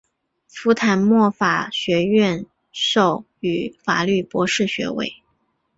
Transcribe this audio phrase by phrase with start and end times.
[0.47, 5.21] 福坦莫法学院授予法律博士学位。